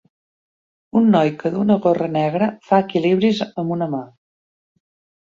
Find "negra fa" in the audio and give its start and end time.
2.15-2.83